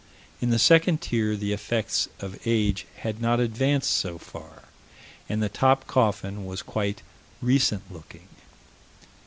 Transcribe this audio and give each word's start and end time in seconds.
In 0.41 0.49
the 0.49 0.57
second 0.57 0.99
tier, 0.99 1.35
the 1.35 1.53
effects 1.53 2.09
of 2.19 2.39
age 2.43 2.87
had 2.97 3.21
not 3.21 3.39
advanced 3.39 3.91
so 3.91 4.17
far. 4.17 4.63
And 5.29 5.43
the 5.43 5.47
top 5.47 5.85
coffin 5.85 6.43
was 6.43 6.63
quite 6.63 7.03
recent 7.39 7.83
looking. 7.93 8.27